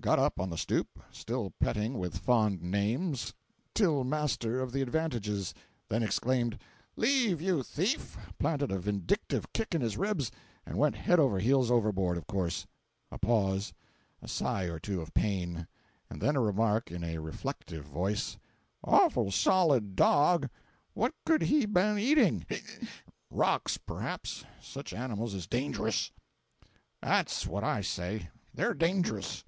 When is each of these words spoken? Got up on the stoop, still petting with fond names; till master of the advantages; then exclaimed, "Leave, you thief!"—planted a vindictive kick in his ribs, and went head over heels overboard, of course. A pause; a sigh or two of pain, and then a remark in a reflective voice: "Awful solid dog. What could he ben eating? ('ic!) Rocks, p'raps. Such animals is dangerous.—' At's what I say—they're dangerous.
Got 0.00 0.18
up 0.18 0.40
on 0.40 0.48
the 0.48 0.56
stoop, 0.56 0.98
still 1.10 1.50
petting 1.60 1.98
with 1.98 2.16
fond 2.16 2.62
names; 2.62 3.34
till 3.74 4.02
master 4.02 4.58
of 4.62 4.72
the 4.72 4.80
advantages; 4.80 5.52
then 5.90 6.02
exclaimed, 6.02 6.58
"Leave, 6.96 7.42
you 7.42 7.62
thief!"—planted 7.62 8.72
a 8.72 8.78
vindictive 8.78 9.52
kick 9.52 9.74
in 9.74 9.82
his 9.82 9.98
ribs, 9.98 10.30
and 10.64 10.78
went 10.78 10.94
head 10.96 11.20
over 11.20 11.38
heels 11.38 11.70
overboard, 11.70 12.16
of 12.16 12.26
course. 12.26 12.66
A 13.12 13.18
pause; 13.18 13.74
a 14.22 14.28
sigh 14.28 14.64
or 14.64 14.78
two 14.78 15.02
of 15.02 15.12
pain, 15.12 15.68
and 16.08 16.18
then 16.22 16.34
a 16.34 16.40
remark 16.40 16.90
in 16.90 17.04
a 17.04 17.18
reflective 17.18 17.84
voice: 17.84 18.38
"Awful 18.82 19.30
solid 19.30 19.96
dog. 19.96 20.48
What 20.94 21.12
could 21.26 21.42
he 21.42 21.66
ben 21.66 21.98
eating? 21.98 22.46
('ic!) 22.48 22.64
Rocks, 23.30 23.76
p'raps. 23.76 24.46
Such 24.62 24.94
animals 24.94 25.34
is 25.34 25.46
dangerous.—' 25.46 26.10
At's 27.02 27.46
what 27.46 27.62
I 27.62 27.82
say—they're 27.82 28.72
dangerous. 28.72 29.44